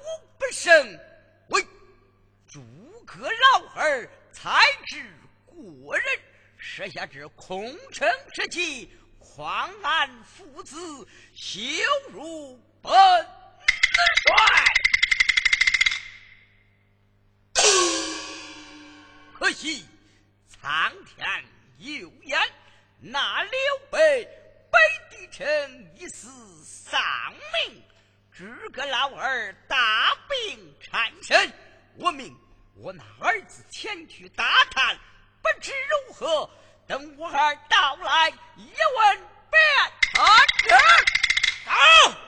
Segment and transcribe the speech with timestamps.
[0.00, 0.04] 无
[0.38, 0.98] 不胜。
[1.48, 1.66] 喂，
[2.48, 2.60] 诸
[3.06, 5.04] 葛老儿才智
[5.46, 6.06] 过人，
[6.56, 10.76] 设下这空城之计，狂安父子，
[11.34, 11.60] 羞
[12.10, 14.64] 辱本子帅。
[19.34, 19.86] 可惜
[20.48, 21.44] 苍天
[21.78, 22.38] 有眼，
[23.00, 23.52] 那刘
[23.90, 24.24] 备
[24.70, 24.78] 背
[25.10, 26.28] 地臣已死
[26.64, 27.00] 丧
[27.32, 27.82] 命。
[28.38, 31.52] 诸葛老儿大病缠身。
[31.96, 32.32] 我命
[32.76, 34.96] 我那儿子前去打探，
[35.42, 35.72] 不知
[36.06, 36.48] 如何。
[36.86, 39.18] 等我儿到来，一问
[39.50, 39.60] 便
[40.62, 40.68] 知。
[41.64, 42.18] 走。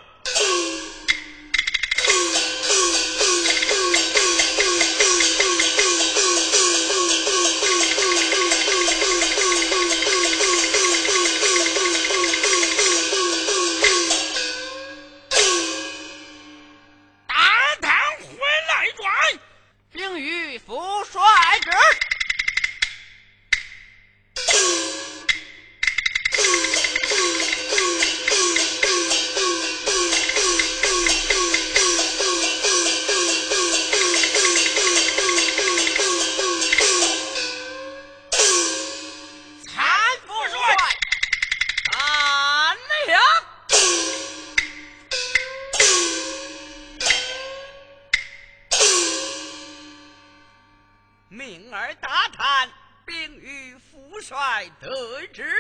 [51.51, 52.71] 命儿打探，
[53.05, 55.53] 并与父帅得知。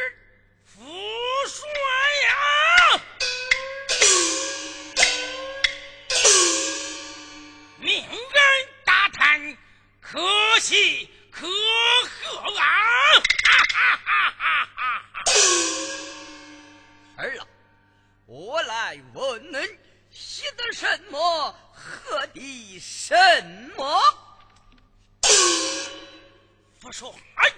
[0.65, 0.79] 父
[1.49, 1.69] 帅
[2.29, 3.01] 呀！
[7.81, 9.57] 命儿打探，
[10.01, 10.21] 可
[10.61, 12.65] 喜可贺啊！
[13.43, 14.31] 哈哈哈
[14.77, 15.03] 哈
[17.17, 17.47] 儿啊，
[18.27, 19.77] 我来问恁，
[20.13, 21.53] 喜得什么？
[21.75, 23.17] 贺的什
[23.77, 24.01] 么？
[26.81, 27.15] 不说。
[27.35, 27.53] 哎，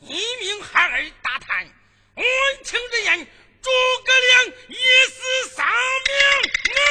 [0.00, 1.66] 一命孩儿大叹，
[2.14, 2.22] 我
[2.62, 3.26] 听之言，
[3.62, 3.70] 诸
[4.04, 4.76] 葛亮已
[5.10, 5.66] 死丧
[6.06, 6.14] 命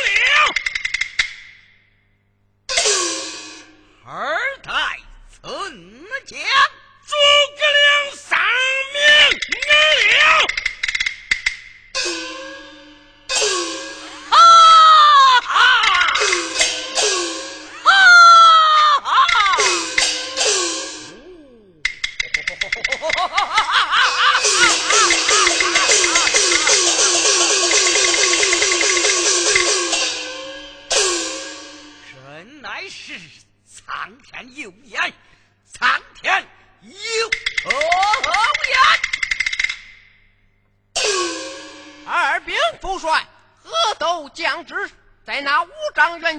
[0.04, 0.08] 了。
[4.08, 4.72] 儿代
[5.30, 5.42] 怎
[6.26, 6.40] 讲？
[7.06, 7.14] 诸
[7.56, 8.40] 葛亮丧
[8.94, 9.00] 命
[10.10, 10.20] 了。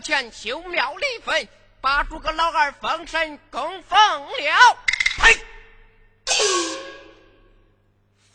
[0.00, 1.49] 前修庙立坟，
[1.80, 4.78] 把诸葛老二封神供奉了。
[5.19, 5.40] 呸，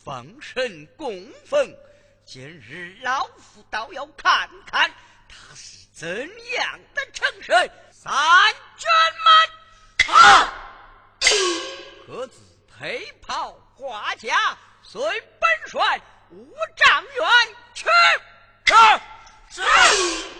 [0.04, 1.76] 封神供奉，
[2.24, 4.90] 今日老夫倒要看看
[5.28, 6.08] 他是怎
[6.54, 7.70] 样的成神。
[7.90, 8.10] 三
[8.76, 8.88] 军
[10.06, 10.52] 们，啊！
[12.06, 12.40] 各自
[12.78, 15.02] 配袍挂甲，随
[15.40, 17.84] 本帅五丈原去。
[19.50, 20.35] 是是。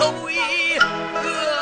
[0.00, 0.34] 头一
[0.74, 1.59] 个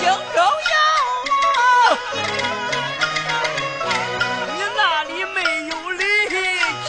[0.00, 0.74] 荆州要
[4.56, 6.02] 你那里没有理，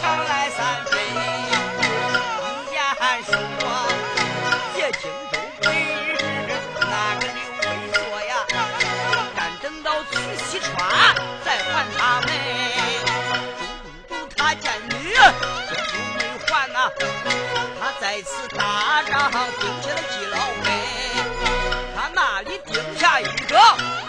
[0.24, 0.92] 来三分。
[2.70, 2.80] 你言
[3.22, 3.28] 说
[4.74, 5.68] 借荆州，每
[6.06, 6.08] 日
[6.80, 6.86] 那
[7.16, 8.32] 个刘备说呀，
[9.36, 10.10] 敢等到去
[10.48, 10.72] 西川
[11.44, 12.00] 再还他？
[12.22, 12.28] 们，
[13.58, 13.60] 主
[14.08, 16.76] 公，他见你，主公没还呐。
[17.78, 20.36] 他在此打仗，定下了计谋。
[23.52, 23.58] 下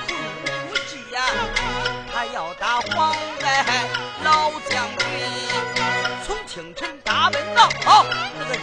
[0.08, 0.10] 一
[0.46, 1.22] 个古记呀，
[2.12, 3.66] 他要打黄盖
[4.24, 5.08] 老将军，
[6.26, 7.68] 从清晨打问到
[8.39, 8.56] 那个